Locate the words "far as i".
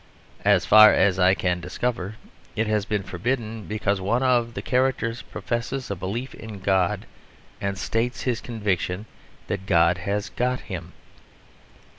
0.65-1.35